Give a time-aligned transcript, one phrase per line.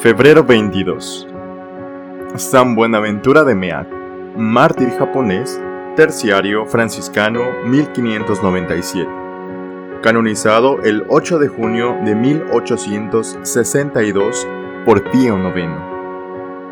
[0.00, 1.26] Febrero 22.
[2.36, 3.88] San Buenaventura de Meac,
[4.36, 5.60] mártir japonés,
[5.96, 9.10] terciario franciscano 1597.
[10.00, 14.46] Canonizado el 8 de junio de 1862
[14.84, 15.68] por Pío IX.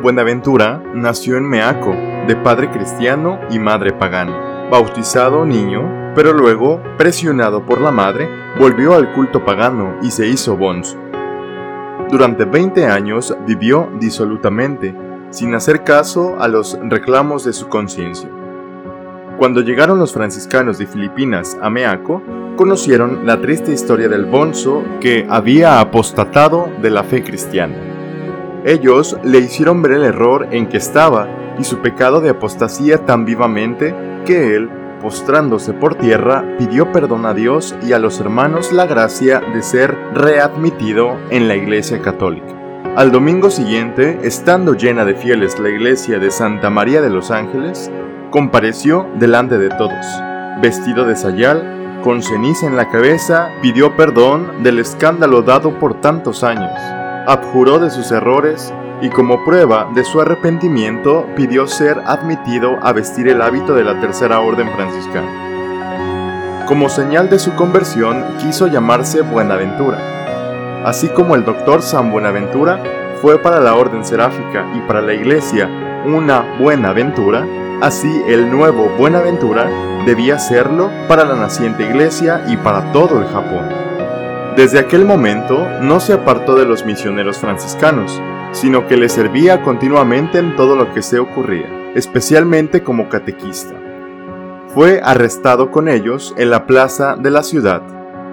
[0.00, 1.94] Buenaventura nació en Meaco,
[2.26, 4.68] de padre cristiano y madre pagana.
[4.70, 10.56] Bautizado niño, pero luego, presionado por la madre, volvió al culto pagano y se hizo
[10.56, 11.09] bonzo
[12.10, 14.94] durante 20 años vivió disolutamente,
[15.30, 18.28] sin hacer caso a los reclamos de su conciencia.
[19.38, 22.22] Cuando llegaron los franciscanos de Filipinas a Meaco,
[22.56, 27.76] conocieron la triste historia del bonzo que había apostatado de la fe cristiana.
[28.64, 33.24] Ellos le hicieron ver el error en que estaba y su pecado de apostasía tan
[33.24, 33.94] vivamente
[34.26, 34.68] que él
[35.00, 39.96] postrándose por tierra, pidió perdón a Dios y a los hermanos la gracia de ser
[40.14, 42.60] readmitido en la Iglesia Católica.
[42.96, 47.90] Al domingo siguiente, estando llena de fieles la iglesia de Santa María de los Ángeles,
[48.30, 50.04] compareció delante de todos,
[50.60, 56.42] vestido de sayal, con ceniza en la cabeza, pidió perdón del escándalo dado por tantos
[56.42, 56.72] años,
[57.26, 63.28] abjuró de sus errores y como prueba de su arrepentimiento pidió ser admitido a vestir
[63.28, 66.64] el hábito de la Tercera Orden Franciscana.
[66.66, 69.98] Como señal de su conversión quiso llamarse Buenaventura,
[70.84, 72.80] así como el doctor San Buenaventura
[73.20, 75.68] fue para la Orden Seráfica y para la Iglesia
[76.04, 77.46] una buena aventura,
[77.82, 79.68] así el nuevo Buenaventura
[80.06, 83.89] debía serlo para la naciente Iglesia y para todo el Japón.
[84.56, 88.20] Desde aquel momento no se apartó de los misioneros franciscanos,
[88.52, 93.74] sino que le servía continuamente en todo lo que se ocurría, especialmente como catequista.
[94.74, 97.82] Fue arrestado con ellos en la plaza de la ciudad.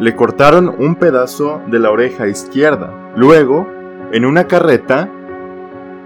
[0.00, 3.12] Le cortaron un pedazo de la oreja izquierda.
[3.14, 3.66] Luego,
[4.10, 5.10] en una carreta,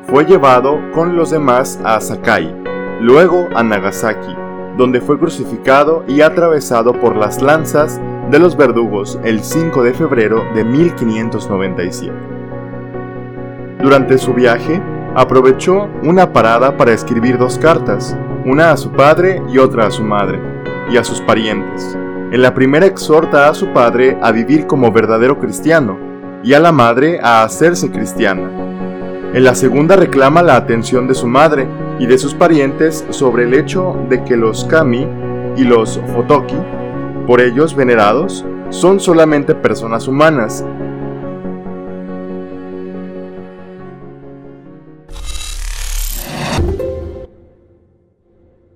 [0.08, 2.52] fue llevado con los demás a Sakai,
[3.00, 4.34] luego a Nagasaki,
[4.76, 8.00] donde fue crucificado y atravesado por las lanzas
[8.32, 12.14] de los verdugos el 5 de febrero de 1597.
[13.82, 14.80] Durante su viaje,
[15.14, 18.16] aprovechó una parada para escribir dos cartas,
[18.46, 20.40] una a su padre y otra a su madre,
[20.90, 21.94] y a sus parientes.
[22.30, 25.98] En la primera exhorta a su padre a vivir como verdadero cristiano,
[26.42, 28.50] y a la madre a hacerse cristiana.
[29.34, 33.52] En la segunda reclama la atención de su madre y de sus parientes sobre el
[33.52, 35.06] hecho de que los kami
[35.54, 36.56] y los fotoki,
[37.32, 40.66] por ellos venerados, son solamente personas humanas